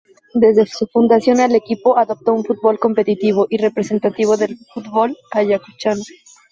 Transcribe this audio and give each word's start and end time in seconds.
Desde 0.33 0.65
su 0.65 0.87
fundación 0.87 1.39
el 1.41 1.53
equipo 1.53 1.95
adoptó 1.95 2.33
un 2.33 2.43
fútbol 2.43 2.79
competitivo 2.79 3.45
y 3.51 3.57
representativo 3.57 4.35
del 4.35 4.57
fútbol 4.73 5.15
ayacuchano. 5.31 6.01